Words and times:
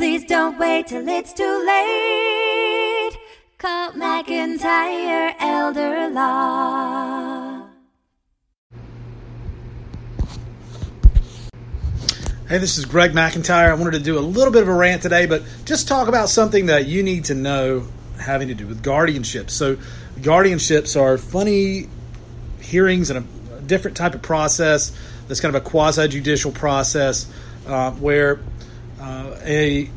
Please 0.00 0.24
don't 0.24 0.58
wait 0.58 0.86
till 0.86 1.06
it's 1.06 1.34
too 1.34 1.64
late. 1.66 3.18
Call 3.58 3.92
McIntyre 3.92 5.34
Elder 5.38 6.08
Law. 6.08 7.66
Hey, 12.48 12.56
this 12.56 12.78
is 12.78 12.86
Greg 12.86 13.12
McIntyre. 13.12 13.68
I 13.68 13.74
wanted 13.74 13.90
to 13.90 14.00
do 14.00 14.18
a 14.18 14.20
little 14.20 14.50
bit 14.50 14.62
of 14.62 14.68
a 14.68 14.74
rant 14.74 15.02
today, 15.02 15.26
but 15.26 15.42
just 15.66 15.86
talk 15.86 16.08
about 16.08 16.30
something 16.30 16.64
that 16.64 16.86
you 16.86 17.02
need 17.02 17.26
to 17.26 17.34
know 17.34 17.86
having 18.18 18.48
to 18.48 18.54
do 18.54 18.66
with 18.66 18.82
guardianships. 18.82 19.50
So, 19.50 19.76
guardianships 20.20 20.98
are 20.98 21.18
funny 21.18 21.90
hearings 22.62 23.10
and 23.10 23.18
a, 23.18 23.60
different 23.66 23.98
type 23.98 24.14
of 24.14 24.22
process 24.22 24.98
that's 25.28 25.40
kind 25.40 25.54
of 25.54 25.62
a 25.62 25.68
quasi 25.68 26.08
judicial 26.08 26.52
process 26.52 27.30
uh, 27.66 27.90
where 27.92 28.40
uh, 29.00 29.36
a 29.42 29.90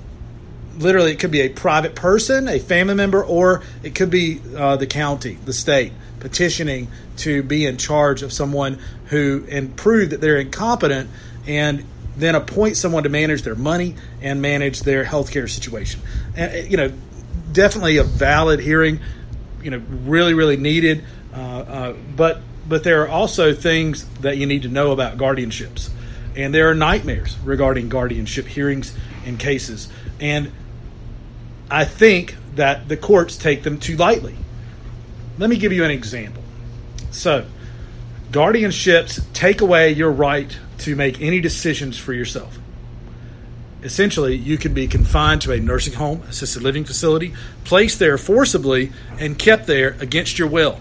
literally 0.78 1.12
it 1.12 1.20
could 1.20 1.32
be 1.32 1.42
a 1.42 1.50
private 1.50 1.96
person, 1.96 2.48
a 2.48 2.60
family 2.60 2.96
member, 2.96 3.24
or 3.24 3.62
it 3.84 3.96
could 3.96 4.10
be 4.10 4.42
uh, 4.56 4.76
the 4.76 4.88
county, 4.88 5.38
the 5.46 5.54
state 5.54 5.92
petitioning 6.20 6.88
to 7.18 7.44
be 7.44 7.66
in 7.66 7.78
charge 7.78 8.24
of 8.24 8.32
someone 8.32 8.80
who 9.08 9.46
and 9.50 9.76
prove 9.76 10.12
that 10.12 10.22
they're 10.22 10.40
incompetent 10.40 11.10
and 11.46 11.86
then 12.16 12.36
appoint 12.36 12.78
someone 12.78 13.04
to 13.04 13.10
manage 13.10 13.42
their 13.42 13.56
money 13.56 13.96
and 14.22 14.42
manage 14.42 14.82
their 14.82 15.04
healthcare 15.04 15.50
situation. 15.50 16.00
And, 16.36 16.70
you 16.70 16.78
know, 16.78 16.92
definitely 17.52 17.98
a 17.98 18.04
valid 18.04 18.60
hearing. 18.60 19.00
You 19.62 19.72
know, 19.72 19.82
really, 20.06 20.34
really 20.34 20.58
needed. 20.58 21.04
Uh, 21.34 21.38
uh, 21.38 21.94
but 22.16 22.42
but 22.68 22.84
there 22.84 23.02
are 23.04 23.10
also 23.10 23.54
things 23.54 24.06
that 24.22 24.38
you 24.38 24.46
need 24.46 24.64
to 24.64 24.70
know 24.70 24.92
about 24.92 25.18
guardianships, 25.18 25.90
and 26.36 26.54
there 26.54 26.70
are 26.70 26.76
nightmares 26.76 27.38
regarding 27.44 27.90
guardianship 27.90 28.46
hearings 28.46 28.96
and 29.26 29.40
cases. 29.40 29.90
And 30.20 30.52
I 31.70 31.86
think 31.86 32.36
that 32.56 32.88
the 32.88 32.98
courts 32.98 33.38
take 33.38 33.64
them 33.64 33.80
too 33.80 33.98
lightly. 33.98 34.36
Let 35.38 35.50
me 35.50 35.58
give 35.58 35.72
you 35.72 35.84
an 35.84 35.92
example. 35.92 36.44
So, 37.12 37.46
guardianships 38.32 39.22
take 39.34 39.62
away 39.62 39.92
your 39.92 40.12
right 40.12 40.56
to 40.80 40.96
make 40.96 41.22
any 41.22 41.40
decisions 41.40 41.98
for 41.98 42.14
yourself. 42.14 42.58
Essentially, 43.84 44.36
you 44.36 44.58
can 44.58 44.74
be 44.74 44.88
confined 44.88 45.42
to 45.42 45.52
a 45.52 45.60
nursing 45.60 45.94
home, 45.94 46.22
assisted 46.30 46.64
living 46.64 46.86
facility, 46.86 47.34
placed 47.66 48.00
there 48.00 48.18
forcibly, 48.18 48.92
and 49.20 49.38
kept 49.38 49.68
there 49.68 49.98
against 50.00 50.40
your 50.40 50.48
will, 50.48 50.80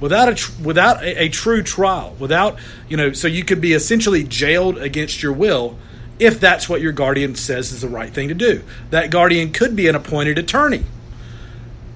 without 0.00 0.28
a 0.28 0.34
tr- 0.34 0.62
without 0.62 1.02
a, 1.02 1.24
a 1.24 1.28
true 1.28 1.62
trial, 1.62 2.16
without 2.18 2.58
you 2.88 2.96
know. 2.96 3.12
So 3.12 3.28
you 3.28 3.44
could 3.44 3.60
be 3.60 3.72
essentially 3.72 4.24
jailed 4.24 4.78
against 4.78 5.22
your 5.22 5.32
will 5.32 5.76
if 6.18 6.40
that's 6.40 6.68
what 6.68 6.80
your 6.80 6.92
guardian 6.92 7.34
says 7.34 7.72
is 7.72 7.80
the 7.80 7.88
right 7.88 8.10
thing 8.10 8.28
to 8.28 8.34
do. 8.34 8.62
That 8.90 9.10
guardian 9.10 9.52
could 9.52 9.76
be 9.76 9.88
an 9.88 9.94
appointed 9.94 10.38
attorney. 10.38 10.84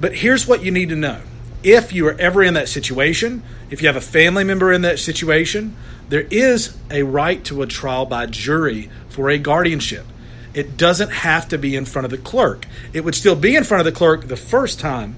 But 0.01 0.17
here's 0.17 0.47
what 0.47 0.65
you 0.65 0.71
need 0.71 0.89
to 0.91 0.97
know 0.97 1.21
if 1.63 1.93
you 1.93 2.07
are 2.09 2.19
ever 2.19 2.43
in 2.43 2.55
that 2.55 2.69
situation, 2.69 3.43
if 3.71 3.81
you 3.81 3.89
have 3.89 3.97
a 3.97 4.01
family 4.01 4.45
member 4.45 4.73
in 4.73 4.83
that 4.83 4.99
situation, 4.99 5.77
there 6.09 6.27
is 6.31 6.77
a 6.91 7.05
right 7.05 7.43
to 7.45 7.63
a 7.63 7.67
trial 7.67 8.05
by 8.05 8.27
jury 8.27 8.91
for 9.09 9.31
a 9.31 9.39
guardianship. 9.39 10.05
It 10.55 10.77
doesn't 10.77 11.11
have 11.11 11.49
to 11.49 11.59
be 11.59 11.77
in 11.77 11.85
front 11.85 12.05
of 12.05 12.11
the 12.11 12.19
clerk. 12.19 12.67
It 12.93 13.05
would 13.05 13.15
still 13.15 13.37
be 13.37 13.57
in 13.57 13.65
front 13.65 13.81
of 13.81 13.85
the 13.87 13.97
clerk 13.97 14.29
the 14.29 14.37
first 14.37 14.79
time, 14.79 15.17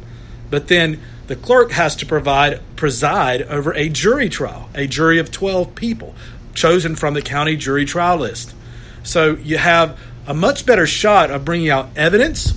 but 0.51 0.69
then 0.69 1.01
the 1.27 1.37
clerk 1.37 1.73
has 1.73 1.97
to 1.97 2.07
provide 2.07 2.61
preside 2.77 3.43
over 3.43 3.73
a 3.75 3.89
jury 3.89 4.29
trial, 4.29 4.69
a 4.75 4.87
jury 4.87 5.19
of 5.19 5.31
12 5.31 5.75
people 5.75 6.15
chosen 6.55 6.95
from 6.97 7.15
the 7.15 7.23
county 7.23 7.57
jury 7.57 7.85
trial 7.85 8.19
list. 8.19 8.55
So 9.03 9.35
you 9.37 9.59
have 9.59 9.99
a 10.27 10.35
much 10.35 10.67
better 10.67 10.87
shot 10.87 11.31
of 11.31 11.45
bringing 11.45 11.71
out 11.71 11.89
evidence 11.97 12.55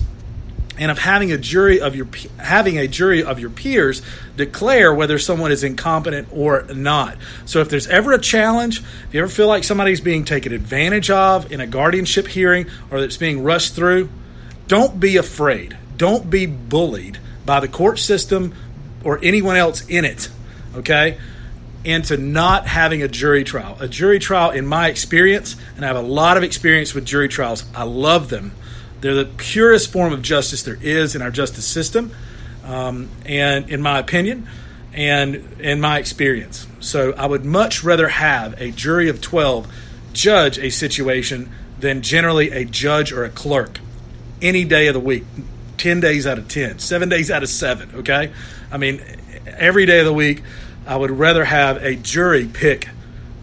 and 0.78 0.90
of 0.90 0.98
having 0.98 1.32
a 1.32 1.38
jury 1.38 1.80
of 1.80 1.96
your 1.96 2.06
having 2.38 2.78
a 2.78 2.86
jury 2.86 3.22
of 3.22 3.40
your 3.40 3.50
peers 3.50 4.00
declare 4.36 4.94
whether 4.94 5.18
someone 5.18 5.50
is 5.50 5.64
incompetent 5.64 6.28
or 6.30 6.62
not. 6.74 7.16
So 7.46 7.60
if 7.60 7.68
there's 7.68 7.88
ever 7.88 8.12
a 8.12 8.18
challenge, 8.18 8.80
if 8.80 9.14
you 9.14 9.20
ever 9.20 9.28
feel 9.28 9.48
like 9.48 9.64
somebody's 9.64 10.00
being 10.00 10.24
taken 10.24 10.52
advantage 10.52 11.10
of 11.10 11.50
in 11.50 11.60
a 11.60 11.66
guardianship 11.66 12.28
hearing 12.28 12.66
or 12.90 13.00
that's 13.00 13.16
being 13.16 13.42
rushed 13.42 13.74
through, 13.74 14.08
don't 14.68 15.00
be 15.00 15.16
afraid. 15.16 15.76
Don't 15.96 16.30
be 16.30 16.46
bullied 16.46 17.18
by 17.48 17.58
the 17.60 17.66
court 17.68 17.98
system 17.98 18.54
or 19.02 19.18
anyone 19.24 19.56
else 19.56 19.84
in 19.88 20.04
it. 20.04 20.28
Okay? 20.76 21.18
And 21.84 22.04
to 22.04 22.16
not 22.16 22.66
having 22.66 23.02
a 23.02 23.08
jury 23.08 23.42
trial. 23.42 23.76
A 23.80 23.88
jury 23.88 24.18
trial, 24.18 24.50
in 24.50 24.66
my 24.66 24.88
experience, 24.88 25.56
and 25.74 25.84
I 25.84 25.88
have 25.88 25.96
a 25.96 26.02
lot 26.02 26.36
of 26.36 26.44
experience 26.44 26.94
with 26.94 27.04
jury 27.04 27.28
trials, 27.28 27.64
I 27.74 27.84
love 27.84 28.28
them 28.28 28.52
they're 29.00 29.14
the 29.14 29.26
purest 29.26 29.92
form 29.92 30.12
of 30.12 30.22
justice 30.22 30.62
there 30.62 30.78
is 30.80 31.14
in 31.14 31.22
our 31.22 31.30
justice 31.30 31.66
system, 31.66 32.10
um, 32.64 33.08
and 33.24 33.70
in 33.70 33.80
my 33.80 33.98
opinion, 33.98 34.48
and 34.92 35.36
in 35.60 35.80
my 35.80 35.98
experience. 35.98 36.66
So 36.80 37.12
I 37.12 37.26
would 37.26 37.44
much 37.44 37.84
rather 37.84 38.08
have 38.08 38.60
a 38.60 38.70
jury 38.72 39.08
of 39.08 39.20
12 39.20 39.72
judge 40.12 40.58
a 40.58 40.70
situation 40.70 41.50
than 41.78 42.02
generally 42.02 42.50
a 42.50 42.64
judge 42.64 43.12
or 43.12 43.24
a 43.24 43.30
clerk 43.30 43.78
any 44.42 44.64
day 44.64 44.88
of 44.88 44.94
the 44.94 45.00
week, 45.00 45.24
10 45.78 46.00
days 46.00 46.26
out 46.26 46.38
of 46.38 46.48
10, 46.48 46.78
seven 46.78 47.08
days 47.08 47.30
out 47.30 47.42
of 47.42 47.48
seven, 47.48 47.90
okay? 47.96 48.32
I 48.70 48.76
mean, 48.76 49.00
every 49.46 49.86
day 49.86 50.00
of 50.00 50.06
the 50.06 50.12
week, 50.12 50.42
I 50.86 50.96
would 50.96 51.10
rather 51.10 51.44
have 51.44 51.82
a 51.82 51.96
jury 51.96 52.46
pick 52.46 52.88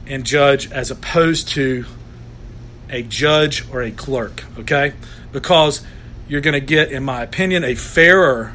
and 0.07 0.25
judge 0.25 0.71
as 0.71 0.91
opposed 0.91 1.49
to 1.49 1.85
a 2.89 3.01
judge 3.01 3.67
or 3.71 3.81
a 3.81 3.91
clerk, 3.91 4.43
okay? 4.59 4.93
because 5.35 5.85
you're 6.29 6.39
going 6.39 6.53
to 6.53 6.65
get, 6.65 6.93
in 6.93 7.03
my 7.03 7.21
opinion, 7.21 7.65
a 7.65 7.75
fairer, 7.75 8.53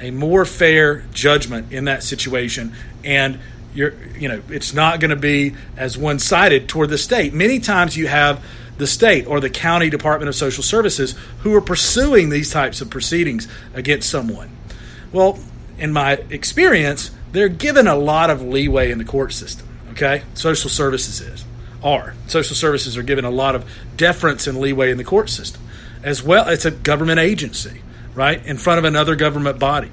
a 0.00 0.12
more 0.12 0.44
fair 0.44 1.04
judgment 1.12 1.72
in 1.72 1.86
that 1.86 2.04
situation. 2.04 2.72
And 3.02 3.40
you're, 3.74 3.94
you 4.16 4.28
know, 4.28 4.40
it's 4.48 4.72
not 4.72 5.00
going 5.00 5.10
to 5.10 5.16
be 5.16 5.56
as 5.76 5.98
one 5.98 6.20
sided 6.20 6.68
toward 6.68 6.90
the 6.90 6.98
state. 6.98 7.34
Many 7.34 7.58
times 7.58 7.96
you 7.96 8.06
have 8.06 8.42
the 8.78 8.86
state 8.86 9.26
or 9.26 9.40
the 9.40 9.50
county 9.50 9.90
department 9.90 10.28
of 10.28 10.34
social 10.34 10.62
services 10.62 11.14
who 11.40 11.54
are 11.54 11.60
pursuing 11.60 12.30
these 12.30 12.50
types 12.50 12.80
of 12.80 12.90
proceedings 12.90 13.48
against 13.72 14.10
someone. 14.10 14.50
Well, 15.12 15.38
in 15.78 15.92
my 15.92 16.12
experience, 16.30 17.10
they're 17.32 17.48
given 17.48 17.86
a 17.86 17.96
lot 17.96 18.30
of 18.30 18.42
leeway 18.42 18.90
in 18.90 18.98
the 18.98 19.04
court 19.04 19.32
system. 19.32 19.68
Okay, 19.90 20.22
social 20.34 20.70
services 20.70 21.20
is 21.20 21.44
are 21.82 22.14
social 22.26 22.56
services 22.56 22.96
are 22.96 23.02
given 23.02 23.24
a 23.24 23.30
lot 23.30 23.54
of 23.54 23.70
deference 23.96 24.46
and 24.46 24.58
leeway 24.58 24.90
in 24.90 24.96
the 24.96 25.04
court 25.04 25.28
system 25.28 25.62
as 26.02 26.22
well. 26.22 26.48
It's 26.48 26.64
a 26.64 26.70
government 26.70 27.20
agency, 27.20 27.82
right, 28.14 28.44
in 28.46 28.56
front 28.56 28.78
of 28.78 28.84
another 28.84 29.14
government 29.14 29.58
body. 29.58 29.90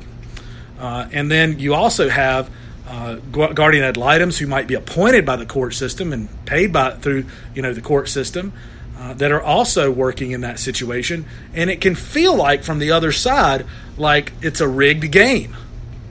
Uh, 0.79 1.07
and 1.11 1.29
then 1.29 1.59
you 1.59 1.73
also 1.73 2.09
have 2.09 2.49
uh, 2.91 3.15
guardian 3.53 3.85
ad 3.85 3.95
litems 3.95 4.37
who 4.37 4.47
might 4.47 4.67
be 4.67 4.73
appointed 4.73 5.25
by 5.25 5.37
the 5.37 5.45
court 5.45 5.73
system 5.73 6.11
and 6.11 6.27
paid 6.45 6.73
by 6.73 6.91
through 6.91 7.25
you 7.55 7.61
know 7.61 7.73
the 7.73 7.81
court 7.81 8.09
system 8.09 8.51
uh, 8.99 9.13
that 9.13 9.31
are 9.31 9.41
also 9.41 9.89
working 9.89 10.31
in 10.31 10.41
that 10.41 10.59
situation, 10.59 11.25
and 11.53 11.69
it 11.69 11.79
can 11.79 11.95
feel 11.95 12.35
like 12.35 12.63
from 12.63 12.79
the 12.79 12.91
other 12.91 13.13
side 13.13 13.65
like 13.97 14.33
it's 14.41 14.59
a 14.59 14.67
rigged 14.67 15.09
game. 15.09 15.55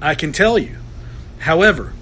I 0.00 0.14
can 0.14 0.32
tell 0.32 0.58
you. 0.58 0.78
However, 1.41 1.92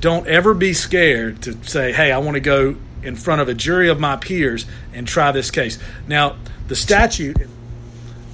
don't 0.00 0.26
ever 0.26 0.54
be 0.54 0.72
scared 0.72 1.42
to 1.42 1.62
say, 1.64 1.92
"Hey, 1.92 2.10
I 2.10 2.16
want 2.16 2.36
to 2.36 2.40
go 2.40 2.76
in 3.02 3.16
front 3.16 3.42
of 3.42 3.50
a 3.50 3.54
jury 3.54 3.90
of 3.90 4.00
my 4.00 4.16
peers 4.16 4.64
and 4.94 5.06
try 5.06 5.30
this 5.30 5.50
case." 5.50 5.78
Now 6.08 6.36
the 6.68 6.76
statute. 6.76 7.36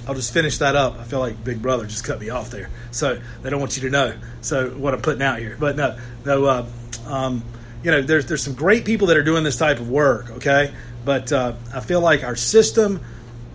I'll 0.07 0.15
just 0.15 0.33
finish 0.33 0.57
that 0.57 0.75
up. 0.75 0.99
I 0.99 1.03
feel 1.03 1.19
like 1.19 1.43
Big 1.43 1.61
Brother 1.61 1.85
just 1.85 2.03
cut 2.03 2.19
me 2.19 2.29
off 2.29 2.49
there, 2.49 2.69
so 2.91 3.19
they 3.41 3.49
don't 3.49 3.59
want 3.59 3.77
you 3.77 3.83
to 3.83 3.89
know. 3.89 4.15
So 4.41 4.69
what 4.71 4.93
I'm 4.93 5.01
putting 5.01 5.21
out 5.21 5.39
here, 5.39 5.55
but 5.59 5.75
no, 5.75 5.97
no. 6.25 6.45
Uh, 6.45 6.65
um, 7.07 7.43
you 7.83 7.91
know, 7.91 8.01
there's 8.01 8.25
there's 8.25 8.43
some 8.43 8.53
great 8.53 8.85
people 8.85 9.07
that 9.07 9.17
are 9.17 9.23
doing 9.23 9.43
this 9.43 9.57
type 9.57 9.79
of 9.79 9.89
work. 9.89 10.31
Okay, 10.31 10.73
but 11.05 11.31
uh, 11.31 11.53
I 11.73 11.79
feel 11.79 12.01
like 12.01 12.23
our 12.23 12.35
system 12.35 13.01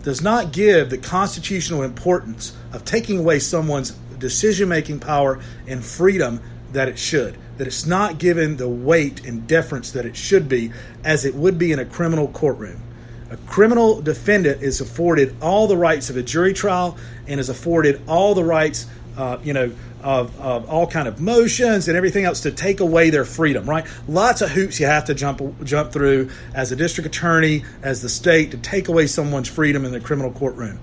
does 0.03 0.22
not 0.22 0.53
give 0.53 0.91
the 0.91 0.98
constitutional 0.98 1.82
importance 1.82 2.56
of 2.72 2.84
taking 2.84 3.19
away 3.19 3.38
someone's 3.38 3.90
decision 4.19 4.69
making 4.69 5.00
power 5.00 5.40
and 5.67 5.84
freedom 5.84 6.40
that 6.72 6.88
it 6.88 6.99
should. 6.99 7.37
That 7.58 7.67
it's 7.67 7.87
not 7.87 8.19
given 8.19 8.56
the 8.56 8.69
weight 8.69 9.26
and 9.26 9.46
deference 9.46 9.93
that 9.93 10.06
it 10.06 10.17
should 10.17 10.49
be, 10.49 10.72
as 11.05 11.25
it 11.25 11.34
would 11.34 11.58
be 11.58 11.72
in 11.72 11.78
a 11.78 11.84
criminal 11.84 12.28
courtroom. 12.28 12.81
A 13.30 13.36
criminal 13.36 14.00
defendant 14.00 14.62
is 14.62 14.80
afforded 14.80 15.36
all 15.42 15.66
the 15.66 15.76
rights 15.76 16.08
of 16.08 16.16
a 16.16 16.22
jury 16.22 16.54
trial 16.54 16.96
and 17.26 17.38
is 17.38 17.50
afforded 17.50 18.00
all 18.08 18.34
the 18.34 18.44
rights, 18.44 18.86
uh, 19.19 19.38
you 19.42 19.52
know, 19.52 19.70
of, 20.02 20.40
of, 20.40 20.70
all 20.70 20.86
kind 20.86 21.08
of 21.08 21.20
motions 21.20 21.88
and 21.88 21.96
everything 21.96 22.25
else 22.25 22.42
to 22.42 22.52
take 22.52 22.80
away 22.80 23.10
their 23.10 23.25
freedom. 23.25 23.69
Right? 23.69 23.86
Lots 24.06 24.40
of 24.40 24.50
hoops 24.50 24.80
you 24.80 24.86
have 24.86 25.06
to 25.06 25.14
jump 25.14 25.42
jump 25.64 25.92
through 25.92 26.30
as 26.54 26.72
a 26.72 26.76
district 26.76 27.08
attorney, 27.08 27.64
as 27.82 28.00
the 28.00 28.08
state, 28.08 28.52
to 28.52 28.56
take 28.56 28.88
away 28.88 29.06
someone's 29.06 29.48
freedom 29.48 29.84
in 29.84 29.92
the 29.92 30.00
criminal 30.00 30.32
courtroom. 30.32 30.78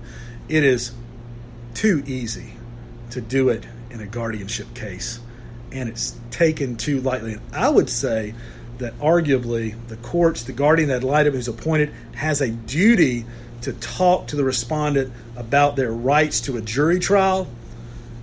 It 0.48 0.62
is 0.62 0.92
too 1.74 2.04
easy 2.06 2.52
to 3.10 3.20
do 3.20 3.48
it 3.48 3.66
in 3.90 4.00
a 4.00 4.06
guardianship 4.06 4.72
case, 4.74 5.18
and 5.72 5.88
it's 5.88 6.14
taken 6.30 6.76
too 6.76 7.00
lightly. 7.00 7.34
And 7.34 7.42
I 7.52 7.68
would 7.68 7.90
say 7.90 8.34
that 8.78 8.98
arguably 8.98 9.74
the 9.88 9.96
courts, 9.96 10.42
the 10.44 10.52
guardian 10.52 10.90
ad 10.90 11.04
litem 11.04 11.34
who's 11.34 11.48
appointed, 11.48 11.92
has 12.14 12.40
a 12.40 12.50
duty 12.50 13.24
to 13.62 13.72
talk 13.74 14.28
to 14.28 14.36
the 14.36 14.44
respondent 14.44 15.12
about 15.36 15.76
their 15.76 15.90
rights 15.90 16.42
to 16.42 16.56
a 16.56 16.60
jury 16.60 16.98
trial 16.98 17.48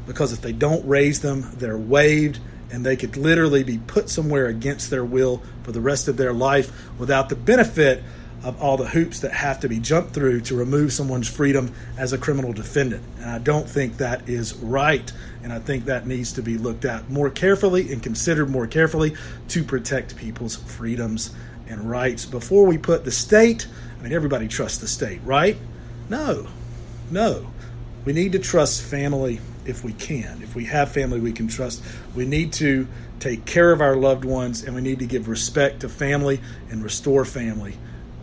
because 0.05 0.33
if 0.33 0.41
they 0.41 0.51
don't 0.51 0.85
raise 0.88 1.21
them, 1.21 1.50
they're 1.55 1.77
waived 1.77 2.39
and 2.71 2.85
they 2.85 2.95
could 2.95 3.17
literally 3.17 3.63
be 3.63 3.77
put 3.77 4.09
somewhere 4.09 4.47
against 4.47 4.89
their 4.89 5.05
will 5.05 5.41
for 5.63 5.71
the 5.71 5.81
rest 5.81 6.07
of 6.07 6.17
their 6.17 6.33
life 6.33 6.71
without 6.97 7.29
the 7.29 7.35
benefit 7.35 8.03
of 8.43 8.61
all 8.61 8.75
the 8.77 8.87
hoops 8.87 9.21
that 9.21 9.31
have 9.31 9.61
to 9.61 9.69
be 9.69 9.79
jumped 9.79 10.13
through 10.13 10.41
to 10.41 10.55
remove 10.55 10.91
someone's 10.91 11.29
freedom 11.29 11.73
as 11.97 12.11
a 12.13 12.17
criminal 12.17 12.51
defendant. 12.51 13.03
And 13.19 13.29
I 13.29 13.39
don't 13.39 13.67
think 13.67 13.97
that 13.97 14.27
is 14.27 14.55
right. 14.55 15.11
And 15.43 15.53
I 15.53 15.59
think 15.59 15.85
that 15.85 16.05
needs 16.05 16.33
to 16.33 16.41
be 16.41 16.57
looked 16.57 16.85
at 16.85 17.09
more 17.09 17.29
carefully 17.29 17.91
and 17.91 18.03
considered 18.03 18.49
more 18.49 18.67
carefully 18.67 19.15
to 19.49 19.63
protect 19.63 20.17
people's 20.17 20.57
freedoms 20.57 21.33
and 21.67 21.89
rights 21.89 22.25
before 22.25 22.65
we 22.65 22.77
put 22.77 23.05
the 23.05 23.11
state. 23.11 23.67
I 23.99 24.03
mean, 24.03 24.11
everybody 24.11 24.47
trusts 24.47 24.79
the 24.79 24.87
state, 24.87 25.21
right? 25.23 25.57
No, 26.09 26.47
no. 27.09 27.49
We 28.03 28.11
need 28.11 28.33
to 28.33 28.39
trust 28.39 28.81
family 28.81 29.39
if 29.65 29.85
we 29.85 29.93
can. 29.93 30.41
If 30.41 30.55
we 30.55 30.65
have 30.65 30.91
family 30.91 31.21
we 31.21 31.31
can 31.31 31.47
trust, 31.47 31.81
we 32.13 32.25
need 32.25 32.51
to 32.53 32.85
take 33.21 33.45
care 33.45 33.71
of 33.71 33.79
our 33.79 33.95
loved 33.95 34.25
ones 34.25 34.63
and 34.63 34.75
we 34.75 34.81
need 34.81 34.99
to 34.99 35.05
give 35.05 35.29
respect 35.29 35.79
to 35.81 35.89
family 35.89 36.41
and 36.69 36.83
restore 36.83 37.23
family 37.23 37.77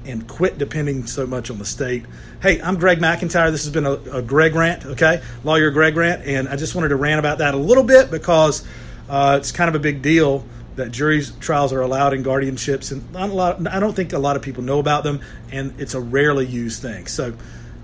and 0.04 0.26
quit 0.26 0.58
depending 0.58 1.06
so 1.06 1.26
much 1.26 1.50
on 1.50 1.58
the 1.58 1.64
state. 1.64 2.04
Hey, 2.42 2.60
I'm 2.60 2.76
Greg 2.76 2.98
McIntyre. 2.98 3.50
This 3.50 3.64
has 3.64 3.72
been 3.72 3.86
a, 3.86 3.92
a 4.18 4.22
Greg 4.22 4.54
rant, 4.54 4.86
okay? 4.86 5.22
Lawyer 5.44 5.70
Greg 5.70 5.96
rant. 5.96 6.26
And 6.26 6.48
I 6.48 6.56
just 6.56 6.74
wanted 6.74 6.88
to 6.88 6.96
rant 6.96 7.18
about 7.18 7.38
that 7.38 7.54
a 7.54 7.58
little 7.58 7.84
bit 7.84 8.10
because 8.10 8.66
uh, 9.08 9.36
it's 9.38 9.52
kind 9.52 9.68
of 9.68 9.74
a 9.74 9.78
big 9.78 10.02
deal 10.02 10.44
that 10.76 10.90
juries 10.90 11.32
trials 11.40 11.72
are 11.72 11.80
allowed 11.80 12.14
in 12.14 12.22
guardianships. 12.22 12.92
And 12.92 13.34
lot, 13.34 13.66
I 13.66 13.80
don't 13.80 13.94
think 13.94 14.12
a 14.12 14.18
lot 14.18 14.36
of 14.36 14.42
people 14.42 14.62
know 14.62 14.78
about 14.78 15.04
them, 15.04 15.20
and 15.50 15.78
it's 15.80 15.94
a 15.94 16.00
rarely 16.00 16.46
used 16.46 16.80
thing. 16.80 17.06
So 17.06 17.34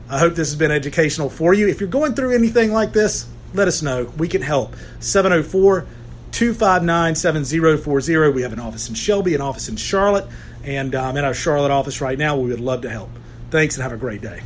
I 0.08 0.18
hope 0.18 0.34
this 0.34 0.48
has 0.48 0.56
been 0.56 0.70
educational 0.70 1.28
for 1.28 1.52
you. 1.52 1.68
If 1.68 1.80
you're 1.80 1.88
going 1.88 2.14
through 2.14 2.34
anything 2.34 2.72
like 2.72 2.92
this, 2.92 3.26
let 3.54 3.68
us 3.68 3.82
know. 3.82 4.04
We 4.16 4.28
can 4.28 4.42
help. 4.42 4.76
704 5.00 5.86
259 6.36 7.14
7040. 7.14 8.34
We 8.34 8.42
have 8.42 8.52
an 8.52 8.60
office 8.60 8.90
in 8.90 8.94
Shelby, 8.94 9.34
an 9.34 9.40
office 9.40 9.70
in 9.70 9.76
Charlotte, 9.76 10.26
and 10.64 10.94
I'm 10.94 11.12
um, 11.12 11.16
in 11.16 11.24
our 11.24 11.32
Charlotte 11.32 11.70
office 11.70 12.02
right 12.02 12.18
now. 12.18 12.36
We 12.36 12.50
would 12.50 12.60
love 12.60 12.82
to 12.82 12.90
help. 12.90 13.08
Thanks 13.50 13.76
and 13.76 13.82
have 13.82 13.92
a 13.92 13.96
great 13.96 14.20
day. 14.20 14.42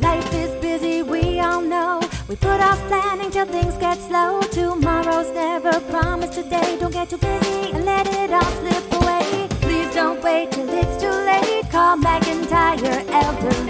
Life 0.00 0.32
is 0.32 0.58
busy, 0.62 1.02
we 1.02 1.38
all 1.38 1.60
know. 1.60 2.00
We 2.26 2.36
put 2.36 2.58
off 2.62 2.78
planning 2.88 3.30
till 3.30 3.44
things 3.44 3.76
get 3.76 3.98
slow. 3.98 4.40
Tomorrow's 4.40 5.30
never 5.34 5.80
promised 5.90 6.32
today. 6.32 6.78
Don't 6.80 6.94
get 6.94 7.10
too 7.10 7.18
busy 7.18 7.72
and 7.72 7.84
let 7.84 8.06
it 8.06 8.32
all 8.32 8.40
slip 8.40 8.92
away. 8.94 9.48
Please 9.60 9.94
don't 9.94 10.24
wait 10.24 10.50
till 10.50 10.66
it's 10.70 10.96
too 11.02 11.10
late. 11.10 11.70
Call 11.70 11.98
McIntyre 11.98 13.06
Elder 13.10 13.69